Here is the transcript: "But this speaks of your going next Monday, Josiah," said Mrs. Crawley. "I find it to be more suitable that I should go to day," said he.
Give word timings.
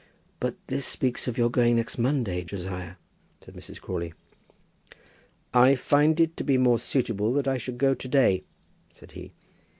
"But 0.39 0.55
this 0.65 0.87
speaks 0.87 1.27
of 1.27 1.37
your 1.37 1.51
going 1.51 1.75
next 1.75 1.99
Monday, 1.99 2.43
Josiah," 2.43 2.95
said 3.39 3.53
Mrs. 3.53 3.79
Crawley. 3.79 4.15
"I 5.53 5.75
find 5.75 6.19
it 6.19 6.35
to 6.37 6.43
be 6.43 6.57
more 6.57 6.79
suitable 6.79 7.31
that 7.33 7.47
I 7.47 7.57
should 7.59 7.77
go 7.77 7.93
to 7.93 8.07
day," 8.07 8.43
said 8.91 9.11
he. 9.11 9.31